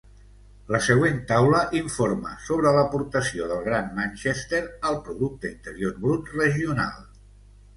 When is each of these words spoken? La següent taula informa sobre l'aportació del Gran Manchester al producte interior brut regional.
La 0.75 0.79
següent 0.85 1.19
taula 1.31 1.59
informa 1.79 2.31
sobre 2.47 2.71
l'aportació 2.77 3.51
del 3.53 3.61
Gran 3.67 3.93
Manchester 3.99 4.63
al 4.93 4.99
producte 5.07 5.53
interior 5.55 5.97
brut 6.07 6.33
regional. 6.41 6.99